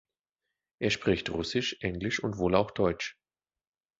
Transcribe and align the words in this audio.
Er 0.81 0.89
spricht 0.89 1.29
Russisch, 1.29 1.77
Englisch 1.81 2.23
und 2.23 2.39
wohl 2.39 2.55
auch 2.55 2.71
Deutsch. 2.71 3.19